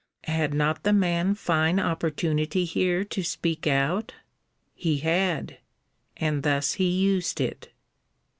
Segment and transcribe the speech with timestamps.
[0.23, 4.15] Had not the man a fine opportunity here to speak out?
[4.73, 5.59] He had.
[6.17, 7.69] And thus he used it.